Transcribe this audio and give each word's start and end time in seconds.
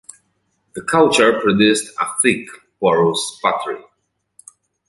The 0.73 0.81
culture 0.81 1.39
produced 1.39 1.93
a 1.99 2.07
thick, 2.23 2.47
porous 2.79 3.37
pottery. 3.39 3.83